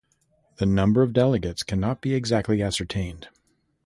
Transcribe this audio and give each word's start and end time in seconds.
The 0.55 0.65
number 0.65 1.03
of 1.03 1.13
delegates 1.13 1.61
cannot 1.61 2.01
be 2.01 2.15
exactly 2.15 2.59
ascertained. 2.63 3.27